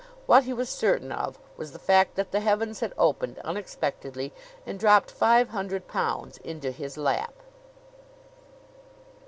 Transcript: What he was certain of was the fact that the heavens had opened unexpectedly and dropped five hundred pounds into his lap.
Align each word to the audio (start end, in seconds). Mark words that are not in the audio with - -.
What 0.25 0.45
he 0.45 0.53
was 0.53 0.67
certain 0.67 1.11
of 1.11 1.37
was 1.57 1.73
the 1.73 1.77
fact 1.77 2.15
that 2.15 2.31
the 2.31 2.39
heavens 2.39 2.79
had 2.79 2.91
opened 2.97 3.37
unexpectedly 3.45 4.33
and 4.65 4.79
dropped 4.79 5.11
five 5.11 5.49
hundred 5.49 5.87
pounds 5.87 6.39
into 6.39 6.71
his 6.71 6.97
lap. 6.97 7.35